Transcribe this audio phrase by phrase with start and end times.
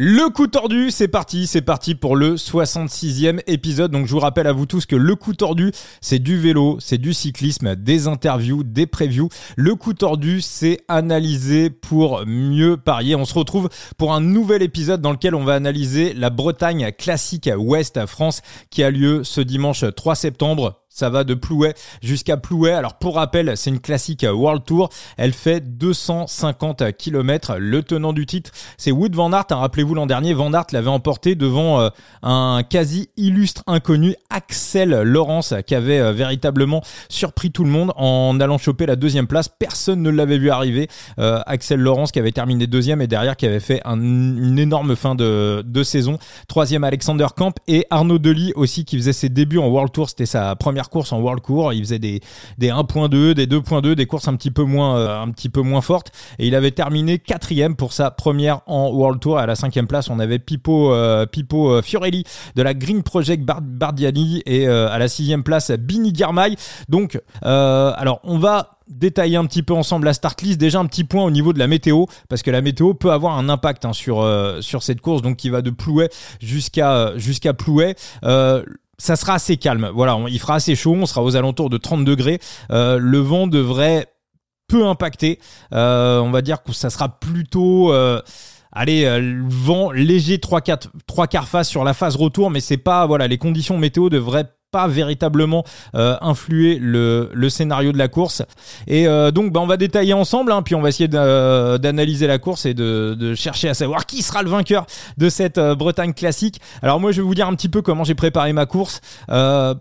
[0.00, 3.90] Le coup tordu, c'est parti, c'est parti pour le 66e épisode.
[3.90, 6.98] Donc je vous rappelle à vous tous que le coup tordu, c'est du vélo, c'est
[6.98, 9.28] du cyclisme, des interviews, des previews.
[9.56, 13.16] Le coup tordu, c'est analyser pour mieux parier.
[13.16, 17.50] On se retrouve pour un nouvel épisode dans lequel on va analyser la Bretagne classique
[17.58, 22.72] Ouest France qui a lieu ce dimanche 3 septembre ça va de Plouet jusqu'à Plouet.
[22.72, 24.88] Alors pour rappel, c'est une classique World Tour.
[25.16, 27.56] Elle fait 250 km.
[27.58, 29.46] Le tenant du titre, c'est Wood Van Aert.
[29.50, 31.90] Hein, rappelez-vous l'an dernier, Van Aert l'avait emporté devant euh,
[32.22, 38.38] un quasi illustre inconnu, Axel Laurence, qui avait euh, véritablement surpris tout le monde en
[38.40, 39.48] allant choper la deuxième place.
[39.48, 40.88] Personne ne l'avait vu arriver.
[41.20, 45.14] Euh, Axel Laurence qui avait terminé deuxième et derrière qui avait fait une énorme fin
[45.14, 46.18] de, de saison.
[46.48, 50.08] Troisième Alexander Camp et Arnaud Delis aussi qui faisait ses débuts en World Tour.
[50.08, 51.72] C'était sa première course en World Tour.
[51.72, 52.20] Il faisait des,
[52.58, 55.80] des 1.2, des 2.2, des courses un petit peu moins, euh, un petit peu moins
[55.80, 56.12] fortes.
[56.38, 59.38] Et il avait terminé quatrième pour sa première en World Tour.
[59.38, 62.24] À la cinquième place, on avait Pipo, euh, euh, Fiorelli
[62.54, 66.56] de la Green Project Bardiani et à la sixième place, Bini Girmay.
[66.88, 70.58] Donc, alors on va détailler un petit peu ensemble la start list.
[70.58, 73.38] Déjà un petit point au niveau de la météo, parce que la météo peut avoir
[73.38, 74.26] un impact hein, sur,
[74.60, 76.08] sur cette course, donc qui va de Plouet
[76.40, 77.94] jusqu'à jusqu'à Plouet
[78.98, 79.90] ça sera assez calme.
[79.94, 82.40] Voilà, il fera assez chaud, on sera aux alentours de 30 degrés.
[82.70, 84.06] Euh, le vent devrait
[84.68, 85.38] peu impacter.
[85.72, 88.20] Euh, on va dire que ça sera plutôt euh,
[88.72, 89.08] allez,
[89.46, 93.28] vent léger 3 4 3 quarts face sur la phase retour mais c'est pas voilà,
[93.28, 98.42] les conditions météo devraient pas véritablement euh, influer le, le, scénario de la course.
[98.86, 102.38] Et euh, donc, bah, on va détailler ensemble, hein, puis on va essayer d'analyser la
[102.38, 106.60] course et de, chercher à savoir qui sera le vainqueur de cette euh, Bretagne classique.
[106.82, 109.00] Alors moi, je vais vous dire un petit peu comment j'ai préparé ma course.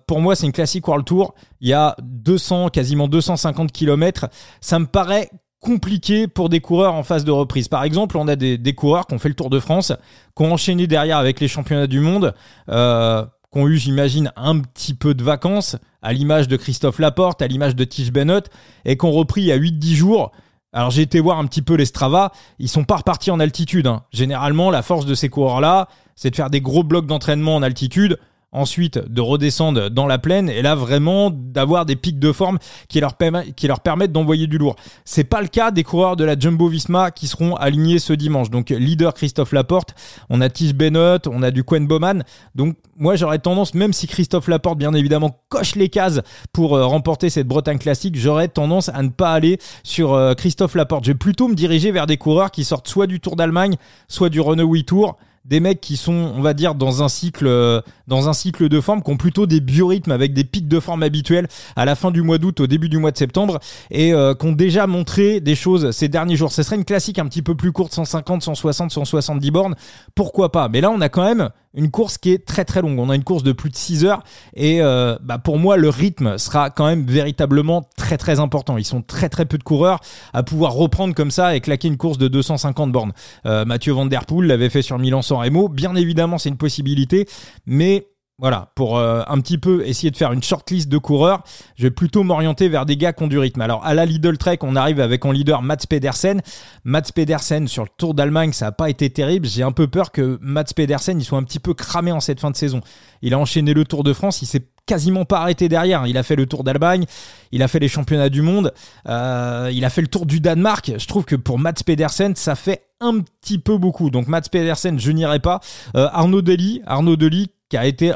[0.08, 1.34] pour moi, c'est une classique World Tour.
[1.60, 4.28] Il y a 200, quasiment 250 km.
[4.62, 5.30] Ça me paraît
[5.60, 7.68] compliqué pour des coureurs en phase de reprise.
[7.68, 9.92] Par exemple, on a des, des coureurs qui ont fait le Tour de France,
[10.36, 12.34] qui ont enchaîné derrière avec les championnats du monde.
[12.70, 13.26] Euh,
[13.58, 17.76] ont eu, j'imagine, un petit peu de vacances, à l'image de Christophe Laporte, à l'image
[17.76, 18.50] de Tige Bennett,
[18.86, 20.32] et qu'on repris il y a 8-10 jours.
[20.74, 23.88] Alors j'ai été voir un petit peu les Strava, ils sont pas repartis en altitude.
[23.88, 24.04] Hein.
[24.12, 28.20] Généralement, la force de ces coureurs-là, c'est de faire des gros blocs d'entraînement en altitude
[28.52, 33.00] ensuite de redescendre dans la plaine et là vraiment d'avoir des pics de forme qui
[33.00, 34.76] leur, permettent d'envoyer du lourd.
[35.04, 38.50] C'est pas le cas des coureurs de la Jumbo Visma qui seront alignés ce dimanche.
[38.50, 39.96] Donc leader Christophe Laporte,
[40.30, 42.24] on a Tige Bennett, on a du Quen Bowman.
[42.56, 46.22] Donc moi j'aurais tendance, même si Christophe Laporte bien évidemment coche les cases
[46.54, 50.76] pour euh, remporter cette Bretagne classique, j'aurais tendance à ne pas aller sur euh, Christophe
[50.76, 51.04] Laporte.
[51.06, 53.76] Je vais plutôt me diriger vers des coureurs qui sortent soit du Tour d'Allemagne,
[54.08, 57.82] soit du Renault Tour des mecs qui sont, on va dire, dans un cycle, euh,
[58.08, 61.04] dans un cycle de forme, qui ont plutôt des biorhythmes avec des pics de forme
[61.04, 63.60] habituels à la fin du mois d'août, au début du mois de septembre,
[63.90, 66.52] et euh, qui ont déjà montré des choses ces derniers jours.
[66.52, 69.76] Ce serait une classique un petit peu plus courte, 150, 160, 170 bornes,
[70.16, 70.68] pourquoi pas?
[70.68, 73.00] Mais là, on a quand même une course qui est très très longue.
[73.00, 74.24] On a une course de plus de 6 heures
[74.56, 78.78] et euh, bah pour moi le rythme sera quand même véritablement très très important.
[78.78, 80.00] Ils sont très très peu de coureurs
[80.34, 83.14] à pouvoir reprendre comme ça et claquer une course de 250 bornes.
[83.46, 85.70] Euh, Mathieu Van Der Poel l'avait fait sur Milan-San Remo.
[85.70, 87.28] Bien évidemment c'est une possibilité,
[87.68, 88.08] mais
[88.40, 91.44] voilà, pour euh, un petit peu essayer de faire une shortlist de coureurs,
[91.76, 93.62] je vais plutôt m'orienter vers des gars qui ont du rythme.
[93.62, 96.42] Alors à la Lidl Trek, on arrive avec en leader Mats Pedersen.
[96.84, 99.48] Mats Pedersen sur le Tour d'Allemagne, ça n'a pas été terrible.
[99.48, 102.40] J'ai un peu peur que Mats Pedersen il soit un petit peu cramé en cette
[102.40, 102.82] fin de saison.
[103.24, 106.06] Il a enchaîné le Tour de France, il s'est quasiment pas arrêté derrière.
[106.06, 107.06] Il a fait le Tour d'Allemagne,
[107.52, 108.72] il a fait les championnats du monde,
[109.08, 110.94] euh, il a fait le Tour du Danemark.
[110.96, 114.12] Je trouve que pour Mats Pedersen, ça fait un petit peu beaucoup.
[114.12, 115.60] Donc Mats Pedersen, je n'irai pas.
[115.96, 118.14] Euh, Arnaud Dely, Arnaud Dely qui a été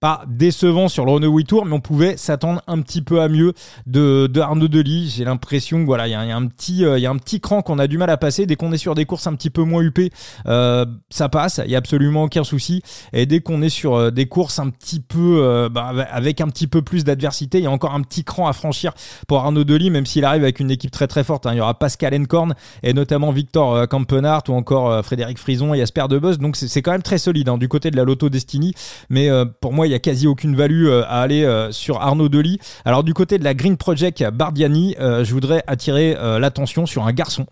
[0.00, 3.52] pas décevant sur le Renault Tour, mais on pouvait s'attendre un petit peu à mieux
[3.86, 5.14] de, de Arnaud Delis.
[5.16, 7.60] J'ai l'impression voilà, il y, a un petit, euh, il y a un petit cran
[7.60, 8.46] qu'on a du mal à passer.
[8.46, 10.10] Dès qu'on est sur des courses un petit peu moins huppées,
[10.46, 12.82] euh, ça passe, il y a absolument aucun souci.
[13.12, 16.66] Et dès qu'on est sur euh, des courses un petit peu, bah, avec un petit
[16.66, 18.92] peu plus d'adversité, il y a encore un petit cran à franchir
[19.28, 21.46] pour Arnaud Delis, même s'il arrive avec une équipe très très forte.
[21.46, 21.52] Hein.
[21.52, 26.06] Il y aura Pascal Encorn et notamment Victor Campenart ou encore Frédéric Frison et Jasper
[26.08, 26.38] Debus.
[26.38, 28.72] Donc c'est quand même très solide hein, du côté de la Lotto Destiny.
[29.10, 29.28] Mais
[29.60, 32.58] pour moi, il y a quasi aucune value euh, à aller euh, sur Arnaud Delis.
[32.84, 37.12] Alors du côté de la Green Project Bardiani, euh, je voudrais attirer l'attention sur un
[37.12, 37.46] garçon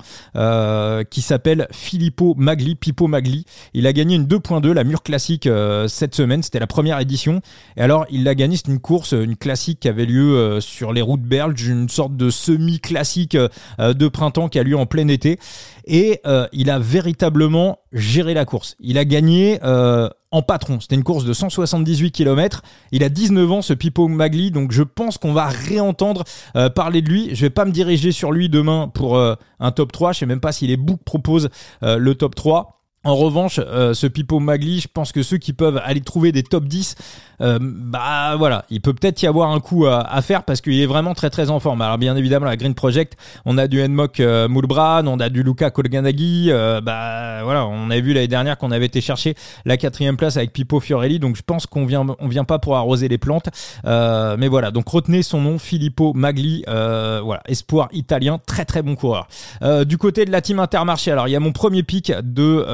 [1.10, 3.44] qui s'appelle Filippo Magli, Pippo Magli.
[3.74, 5.48] Il a gagné une 2.2, la mur classique
[5.88, 7.40] cette semaine, c'était la première édition.
[7.76, 11.02] Et alors il a gagné, c'est une course, une classique qui avait lieu sur les
[11.02, 13.36] routes belges, une sorte de semi-classique
[13.78, 15.38] de printemps qui a lieu en plein été.
[15.88, 16.20] Et
[16.52, 18.76] il a véritablement géré la course.
[18.78, 19.58] Il a gagné
[20.30, 20.80] en patron.
[20.80, 22.62] C'était une course de 178 km.
[22.92, 26.24] Il a 19 ans, ce Pipo Magli, donc je pense qu'on va réentendre
[26.56, 27.34] euh, parler de lui.
[27.34, 30.12] Je vais pas me diriger sur lui demain pour euh, un top 3.
[30.12, 31.48] Je sais même pas si les books proposent
[31.82, 32.77] euh, le top 3.
[33.04, 36.42] En revanche, euh, ce Pipo Magli, je pense que ceux qui peuvent aller trouver des
[36.42, 36.96] top 10,
[37.40, 40.86] euh, bah voilà, il peut peut-être y avoir un coup à, faire parce qu'il est
[40.86, 41.80] vraiment très très en forme.
[41.82, 45.42] Alors bien évidemment, la Green Project, on a du Enmok euh, Moulbran, on a du
[45.42, 49.34] Luca Kolganagi, euh, bah voilà, on avait vu l'année dernière qu'on avait été chercher
[49.64, 52.76] la quatrième place avec Pipo Fiorelli, donc je pense qu'on vient on vient pas pour
[52.76, 53.48] arroser les plantes,
[53.84, 59.28] mais voilà, donc retenez son nom, Filippo Magli, voilà, espoir italien, très très bon coureur.
[59.86, 62.64] du côté de la team Intermarché, alors il y a mon premier pic de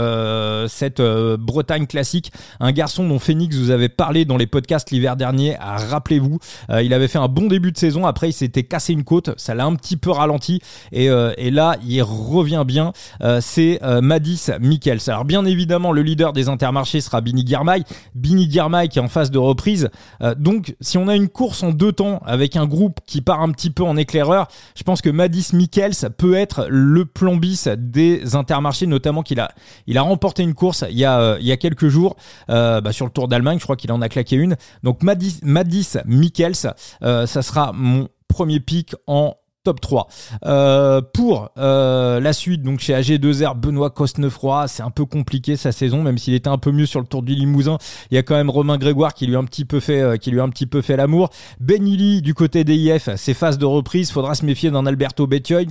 [0.68, 2.32] cette euh, Bretagne classique.
[2.60, 5.56] Un garçon dont Phoenix vous avait parlé dans les podcasts l'hiver dernier.
[5.60, 6.38] Ah, rappelez-vous,
[6.70, 8.06] euh, il avait fait un bon début de saison.
[8.06, 9.30] Après, il s'était cassé une côte.
[9.36, 10.60] Ça l'a un petit peu ralenti.
[10.92, 11.08] Et,
[11.50, 12.92] là, il revient bien.
[13.40, 15.00] C'est Madis Mikkels.
[15.08, 17.82] Alors, bien évidemment, le leader des intermarchés sera Bini Girmay.
[18.14, 19.90] Bini Girmay qui est en phase de reprise.
[20.36, 23.50] donc, si on a une course en deux temps avec un groupe qui part un
[23.50, 28.34] petit peu en éclaireur, je pense que Madis Mikkels peut être le plan bis des
[28.34, 29.52] intermarchés, notamment qu'il a,
[29.86, 32.16] il a remporté une course il y a, euh, quelques jours
[32.50, 33.58] euh, bah, sur le Tour d'Allemagne.
[33.58, 34.56] Je crois qu'il en a claqué une.
[34.82, 40.08] Donc Madis, Madis Mikkels, euh, ça sera mon premier pic en top 3.
[40.44, 45.72] Euh, pour euh, la suite, donc chez AG2R, Benoît Cosnefroy, c'est un peu compliqué sa
[45.72, 47.78] saison, même s'il était un peu mieux sur le Tour du Limousin.
[48.10, 50.16] Il y a quand même Romain Grégoire qui lui a un petit peu fait, euh,
[50.18, 51.30] qui lui a un petit peu fait l'amour.
[51.60, 55.66] Benili du côté d'IF, ses phases de reprise, faudra se méfier d'un Alberto Bettiol,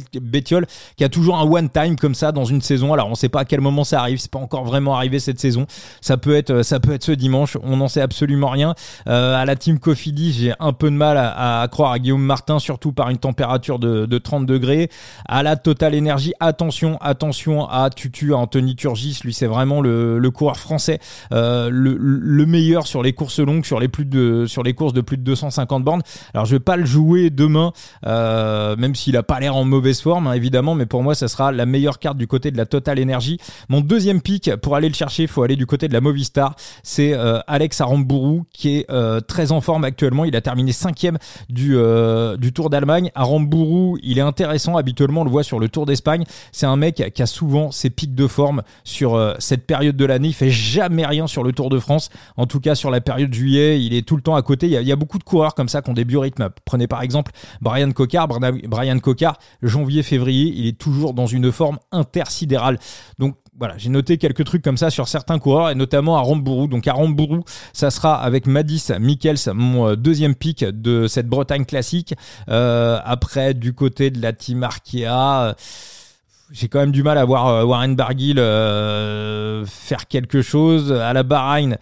[0.97, 2.93] qui a toujours un one time comme ça dans une saison.
[2.93, 5.39] Alors on sait pas à quel moment ça arrive, c'est pas encore vraiment arrivé cette
[5.39, 5.67] saison.
[6.01, 7.57] Ça peut être, ça peut être ce dimanche.
[7.61, 8.73] On n'en sait absolument rien.
[9.05, 12.57] à la team Cofidis, j'ai un peu de mal à, à croire à Guillaume Martin,
[12.57, 13.77] surtout par une température
[14.17, 14.89] 30 degrés.
[15.27, 19.19] À la Total Energy, attention, attention à Tutu, à Anthony Turgis.
[19.23, 20.99] Lui, c'est vraiment le, coureur français,
[21.31, 25.01] euh, le, meilleur sur les courses longues, sur les, plus de, sur les courses de
[25.01, 26.01] plus de 250 bornes.
[26.33, 27.71] Alors, je vais pas le jouer demain,
[28.05, 31.27] euh, même s'il a pas l'air en mauvaise forme, hein, évidemment, mais pour moi, ça
[31.27, 33.37] sera la meilleure carte du côté de la Total Energy.
[33.69, 36.55] Mon deuxième pic, pour aller le chercher, il faut aller du côté de la Movistar.
[36.83, 38.87] C'est euh, Alex Aramburu, qui est
[39.27, 40.25] très en forme actuellement.
[40.25, 41.17] Il a terminé cinquième
[41.49, 41.77] du,
[42.37, 43.11] du Tour d'Allemagne.
[44.03, 44.77] Il est intéressant.
[44.77, 46.23] Habituellement, on le voit sur le Tour d'Espagne.
[46.51, 50.05] C'est un mec qui a souvent ses pics de forme sur euh, cette période de
[50.05, 50.29] l'année.
[50.29, 52.09] Il fait jamais rien sur le Tour de France.
[52.37, 54.67] En tout cas, sur la période de juillet, il est tout le temps à côté.
[54.67, 56.49] Il y a, beaucoup de coureurs comme ça qui ont des biorhythmes.
[56.65, 57.31] Prenez par exemple
[57.61, 58.27] Brian Cocard.
[58.27, 62.79] Brian Cocard, janvier-février, il est toujours dans une forme intersidérale.
[63.19, 66.67] Donc voilà, j'ai noté quelques trucs comme ça sur certains coureurs et notamment à Rambourou.
[66.67, 71.65] Donc à Rambourou, ça sera avec Madis Mikkels, mon euh, deuxième pic de cette Bretagne
[71.65, 72.15] classique.
[72.49, 75.53] Euh, après, du côté de la Team Arkea, euh,
[76.53, 80.93] j'ai quand même du mal à voir Warren Barguil faire quelque chose.
[80.93, 81.77] À la Bahreïn,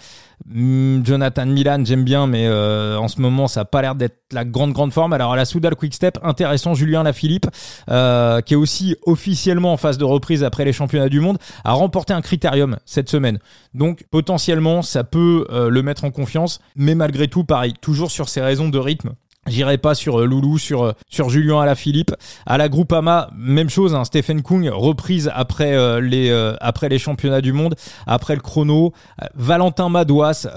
[0.49, 4.17] Hmm, Jonathan Milan, j'aime bien, mais euh, en ce moment, ça n'a pas l'air d'être
[4.31, 5.13] la grande, grande forme.
[5.13, 7.47] Alors, à la Soudal Quick-Step, intéressant, Julien Lafilippe,
[7.89, 11.73] euh, qui est aussi officiellement en phase de reprise après les championnats du monde, a
[11.73, 13.39] remporté un critérium cette semaine.
[13.73, 18.29] Donc, potentiellement, ça peut euh, le mettre en confiance, mais malgré tout, pareil, toujours sur
[18.29, 19.11] ses raisons de rythme.
[19.47, 22.13] J'irai pas sur euh, Loulou, sur euh, sur Julien Alaphilippe.
[22.45, 23.95] À la Groupama, même chose.
[23.95, 28.93] Hein, Stephen Kung reprise après euh, les après les championnats du monde, après le chrono.
[29.33, 30.47] Valentin Madouas.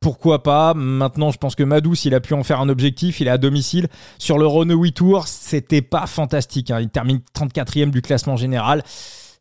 [0.00, 0.74] pourquoi pas?
[0.74, 3.38] Maintenant, je pense que Madou, s'il a pu en faire un objectif, il est à
[3.38, 3.88] domicile.
[4.18, 6.70] Sur le Renault 8 Tour, c'était pas fantastique.
[6.70, 6.80] Hein.
[6.80, 8.84] Il termine 34e du classement général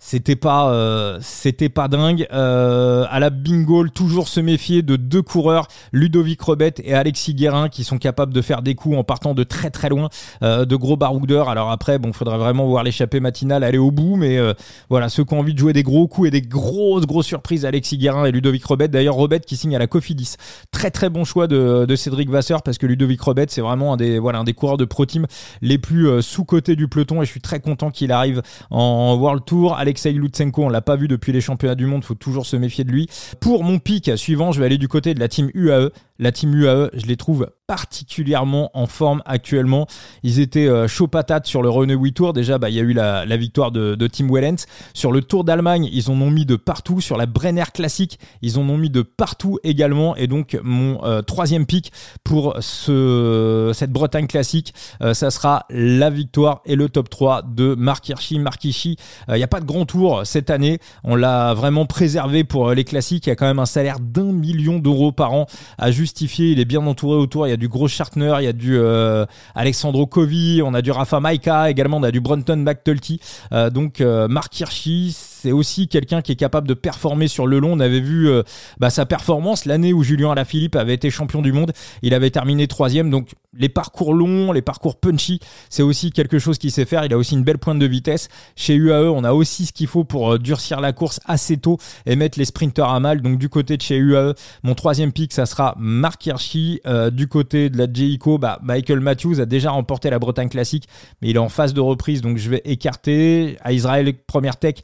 [0.01, 2.25] c'était pas euh, c'était pas dingue.
[2.31, 7.67] Euh, à la bingo toujours se méfier de deux coureurs Ludovic Rebet et Alexis Guérin
[7.67, 10.09] qui sont capables de faire des coups en partant de très très loin.
[10.41, 11.49] Euh, de gros baroudeurs.
[11.49, 14.53] Alors après bon faudrait vraiment voir l'échappée matinale aller au bout mais euh,
[14.89, 17.65] voilà ceux qui ont envie de jouer des gros coups et des grosses grosses surprises
[17.65, 20.35] Alexis Guérin et Ludovic Rebet d'ailleurs Rebet qui signe à la Cofidis.
[20.71, 24.17] Très très bon choix de, Cédric Vasseur parce que Ludovic Rebet c'est vraiment un des
[24.17, 25.25] voilà un des coureurs de pro team
[25.61, 29.43] les plus sous cotés du peloton et je suis très content qu'il arrive en World
[29.43, 32.55] Tour Alexei Lutsenko, on l'a pas vu depuis les championnats du monde, faut toujours se
[32.55, 33.09] méfier de lui.
[33.39, 35.89] Pour mon pic suivant, je vais aller du côté de la team UAE.
[36.19, 39.85] La team UAE, je les trouve particulièrement en forme actuellement.
[40.23, 42.33] Ils étaient euh, chaud patate sur le Renault 8 Tour.
[42.33, 44.65] Déjà, bah, il y a eu la, victoire de, Tim Wellens.
[44.95, 46.99] Sur le Tour d'Allemagne, ils en ont mis de partout.
[46.99, 50.15] Sur la Brenner Classic, ils en ont mis de partout également.
[50.15, 51.91] Et donc, mon euh, troisième pic
[52.23, 54.73] pour ce, cette Bretagne Classique,
[55.03, 58.39] euh, ça sera la victoire et le top 3 de Mark Hirschi.
[58.39, 58.97] Mark Hirschi,
[59.27, 60.79] il n'y a pas de grand tour cette année.
[61.03, 63.27] On l'a vraiment préservé pour les classiques.
[63.27, 65.45] Il y a quand même un salaire d'un million d'euros par an
[65.77, 66.49] à justifier.
[66.49, 67.45] Il est bien entouré autour.
[67.45, 70.81] Il y a du gros Chartner, il y a du euh, Alexandro Kovi, on a
[70.81, 73.19] du Rafa Maika également, on a du Brunton McTulty.
[73.51, 77.59] Euh, donc euh, Mark Hirschi, c'est aussi quelqu'un qui est capable de performer sur le
[77.59, 77.73] long.
[77.73, 78.43] On avait vu euh,
[78.79, 81.71] bah, sa performance l'année où Julien Alaphilippe avait été champion du monde.
[82.01, 85.39] Il avait terminé troisième, donc les parcours longs, les parcours punchy,
[85.69, 87.05] c'est aussi quelque chose qu'il sait faire.
[87.05, 88.29] Il a aussi une belle pointe de vitesse.
[88.55, 91.77] Chez UAE, on a aussi ce qu'il faut pour euh, durcir la course assez tôt
[92.05, 93.21] et mettre les sprinters à mal.
[93.21, 96.79] Donc du côté de chez UAE, mon troisième pick, ça sera Mark Hirschi.
[96.85, 100.87] Euh, du côté de la Jayco, bah, Michael Matthews a déjà remporté la Bretagne classique,
[101.21, 103.57] mais il est en phase de reprise, donc je vais écarter.
[103.61, 104.75] À Israël, première tech.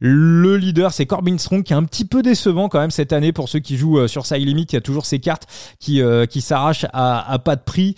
[0.00, 3.32] Le leader, c'est Corbin Strong, qui est un petit peu décevant quand même cette année
[3.32, 4.66] pour ceux qui jouent euh, sur Side Limit.
[4.70, 5.48] Il y a toujours ces cartes
[5.80, 7.96] qui, qui s'arrachent à pas de prix.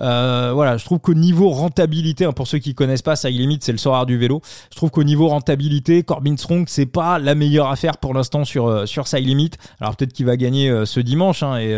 [0.00, 3.58] Euh, voilà, je trouve qu'au niveau rentabilité, hein, pour ceux qui connaissent pas, Side Limit,
[3.62, 4.40] c'est le soir du vélo.
[4.70, 8.88] Je trouve qu'au niveau rentabilité, Corbin Strong, c'est pas la meilleure affaire pour l'instant sur
[8.88, 9.50] sur Side Limit.
[9.80, 11.74] Alors peut-être qu'il va gagner ce dimanche hein, et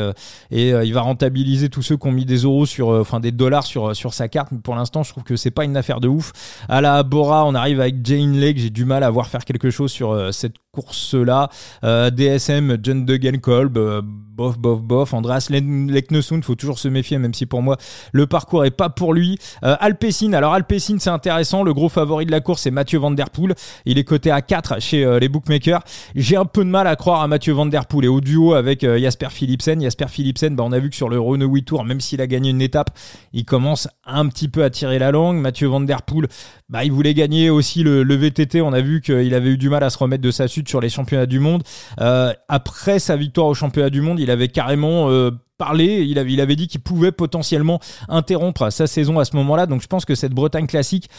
[0.51, 3.65] et il va rentabiliser tous ceux qui ont mis des euros sur, enfin des dollars
[3.65, 4.51] sur sur sa carte.
[4.53, 6.33] Mais pour l'instant, je trouve que c'est pas une affaire de ouf.
[6.69, 8.59] À la Bora, on arrive avec Jane Lake.
[8.59, 11.49] J'ai du mal à voir faire quelque chose sur euh, cette course-là.
[11.85, 15.15] Euh, DSM, John Duggan Kolb, euh, bof, bof, bof.
[15.15, 17.77] Andreas Leknesund, faut toujours se méfier, même si pour moi
[18.13, 19.39] le parcours est pas pour lui.
[19.65, 21.63] Euh, Alpecin, alors Alpecin c'est intéressant.
[21.63, 23.55] Le gros favori de la course c'est Mathieu Van Der Poel.
[23.85, 25.83] Il est coté à 4 chez les bookmakers.
[26.15, 28.55] J'ai un peu de mal à croire à Mathieu Van Der Poel et au duo
[28.55, 29.81] avec Jasper Philipsen.
[29.81, 32.27] Jasper Philipsen, bah, on a vu que sur le Renault 8 Tour, même s'il a
[32.27, 32.91] gagné une étape,
[33.33, 35.39] il commence un petit peu à tirer la langue.
[35.39, 36.27] Mathieu Van Der Poel,
[36.71, 38.63] bah, il voulait gagner aussi le, le VTT.
[38.63, 40.81] On a vu qu'il avait eu du mal à se remettre de sa suite sur
[40.81, 41.65] les championnats du monde.
[42.01, 46.33] Euh, après sa victoire au championnat du monde, il avait carrément euh, parlé, il avait,
[46.33, 49.67] il avait dit qu'il pouvait potentiellement interrompre sa saison à ce moment-là.
[49.67, 51.11] Donc je pense que cette Bretagne classique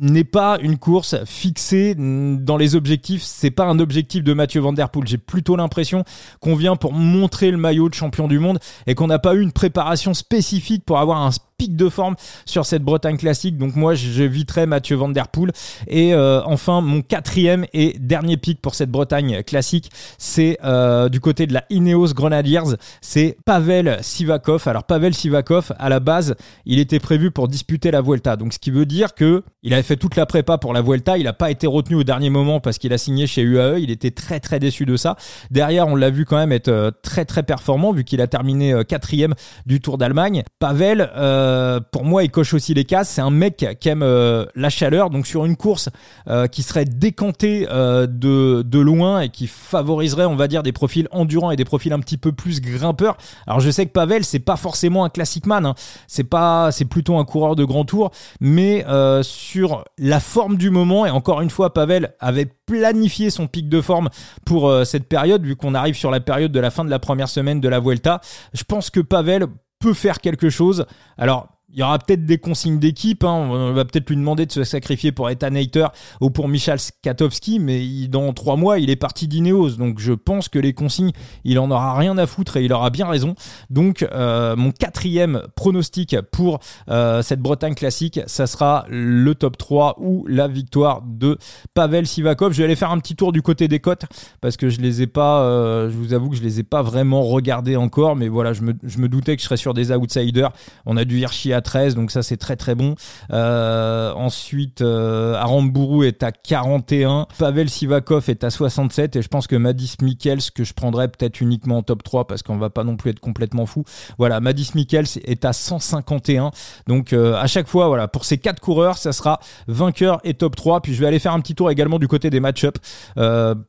[0.00, 3.22] n'est pas une course fixée dans les objectifs.
[3.22, 5.06] C'est pas un objectif de Mathieu Van Der Poel.
[5.06, 6.04] J'ai plutôt l'impression
[6.40, 9.42] qu'on vient pour montrer le maillot de champion du monde et qu'on n'a pas eu
[9.42, 12.14] une préparation spécifique pour avoir un pic de forme
[12.46, 13.58] sur cette Bretagne classique.
[13.58, 15.52] Donc moi, j'éviterai Mathieu Van Der Poel.
[15.88, 21.20] Et euh, enfin, mon quatrième et dernier pic pour cette Bretagne classique, c'est euh, du
[21.20, 22.76] côté de la Ineos Grenadiers.
[23.02, 24.66] C'est Pavel Sivakov.
[24.68, 28.36] Alors Pavel Sivakov, à la base, il était prévu pour disputer la Vuelta.
[28.36, 31.18] Donc ce qui veut dire que il avait fait toute la prépa pour la Vuelta.
[31.18, 33.80] Il n'a pas été retenu au dernier moment parce qu'il a signé chez UAE.
[33.80, 35.16] Il était très très déçu de ça.
[35.50, 38.82] Derrière, on l'a vu quand même être euh, très très performant vu qu'il a terminé
[38.88, 39.34] quatrième
[39.66, 40.42] du Tour d'Allemagne.
[40.58, 41.49] Pavel, euh,
[41.92, 43.08] pour moi, il coche aussi les cases.
[43.08, 45.10] C'est un mec qui aime euh, la chaleur.
[45.10, 45.88] Donc sur une course
[46.28, 51.08] euh, qui serait décantée de, de loin et qui favoriserait, on va dire, des profils
[51.10, 53.16] endurants et des profils un petit peu plus grimpeurs.
[53.46, 55.66] Alors je sais que Pavel, c'est pas forcément un classic man.
[55.66, 55.74] Hein.
[56.06, 58.10] C'est pas, c'est plutôt un coureur de grand tour.
[58.40, 58.84] Mais
[59.22, 63.80] sur la forme du moment et encore une fois, Pavel avait planifié son pic de
[63.80, 64.08] forme
[64.44, 67.28] pour cette période, vu qu'on arrive sur la période de la fin de la première
[67.28, 68.20] semaine de la Vuelta.
[68.52, 69.46] Je pense que Pavel
[69.80, 70.86] peut faire quelque chose.
[71.18, 73.24] Alors, il y aura peut-être des consignes d'équipe.
[73.24, 73.48] Hein.
[73.50, 75.86] On va peut-être lui demander de se sacrifier pour Ethan Hayter
[76.20, 79.70] ou pour Michal Skatowski, mais dans trois mois, il est parti d'Ineos.
[79.70, 81.12] Donc je pense que les consignes,
[81.44, 83.34] il en aura rien à foutre et il aura bien raison.
[83.68, 89.96] Donc euh, mon quatrième pronostic pour euh, cette Bretagne classique, ça sera le top 3
[90.00, 91.38] ou la victoire de
[91.74, 92.52] Pavel Sivakov.
[92.52, 94.06] Je vais aller faire un petit tour du côté des cotes
[94.40, 96.82] parce que je les ai pas, euh, je vous avoue que je les ai pas
[96.82, 99.92] vraiment regardés encore, mais voilà, je me, je me doutais que je serais sur des
[99.92, 100.50] outsiders.
[100.84, 102.94] On a du Hirschi à 13, donc ça c'est très très bon.
[103.32, 109.46] Euh, ensuite, euh, Aramburu est à 41, Pavel Sivakov est à 67, et je pense
[109.46, 112.84] que Madis Mikkels, que je prendrais peut-être uniquement en top 3 parce qu'on va pas
[112.84, 113.84] non plus être complètement fou.
[114.18, 116.50] Voilà, Madis Mikkels est à 151.
[116.86, 120.56] Donc euh, à chaque fois, voilà, pour ces quatre coureurs, ça sera vainqueur et top
[120.56, 120.80] 3.
[120.80, 122.78] Puis je vais aller faire un petit tour également du côté des match-up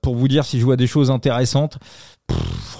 [0.02, 1.78] pour vous dire si je vois des choses intéressantes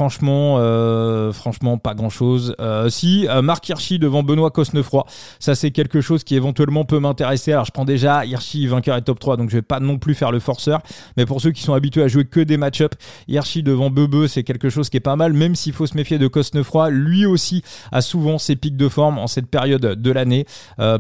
[0.02, 2.56] franchement, euh, franchement, pas grand chose.
[2.60, 5.06] Euh, si euh, Marc Hirschi devant Benoît Cosnefroy,
[5.40, 7.52] ça c'est quelque chose qui éventuellement peut m'intéresser.
[7.52, 10.16] Alors je prends déjà Hirschi vainqueur et top 3, donc je vais pas non plus
[10.16, 10.82] faire le forceur.
[11.18, 12.96] Mais pour ceux qui sont habitués à jouer que des match-up,
[13.28, 16.18] Hirschi devant Bebe, c'est quelque chose qui est pas mal, même s'il faut se méfier
[16.18, 16.90] de Cosnefroy.
[16.90, 20.46] Lui aussi a souvent ses pics de forme en cette période de l'année.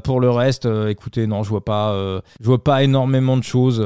[0.04, 3.84] pour le reste, écoutez, non, je vois pas, je vois pas énormément de choses.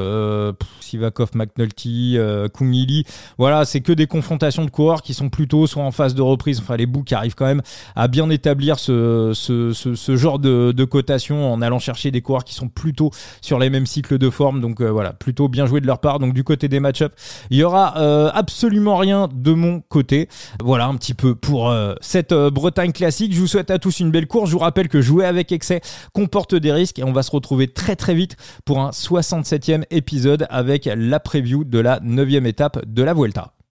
[0.80, 2.18] Sivakov, McNulty,
[2.52, 3.04] Kungili,
[3.38, 6.60] voilà, c'est que des confrontations de coureurs qui sont plutôt soit en phase de reprise,
[6.60, 7.62] enfin les bouts qui arrivent quand même
[7.94, 12.54] à bien établir ce, ce, genre de, de, cotation en allant chercher des coureurs qui
[12.54, 13.10] sont plutôt
[13.40, 14.60] sur les mêmes cycles de forme.
[14.60, 16.18] Donc euh, voilà, plutôt bien joué de leur part.
[16.18, 17.02] Donc du côté des match
[17.50, 20.28] il y aura euh, absolument rien de mon côté.
[20.62, 23.34] Voilà un petit peu pour euh, cette Bretagne classique.
[23.34, 24.50] Je vous souhaite à tous une belle course.
[24.50, 25.80] Je vous rappelle que jouer avec excès
[26.12, 30.46] comporte des risques et on va se retrouver très très vite pour un 67e épisode
[30.50, 33.55] avec la preview de la 9 étape de la Vuelta.